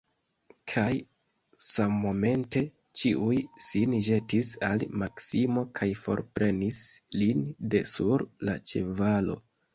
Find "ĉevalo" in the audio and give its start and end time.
8.73-9.39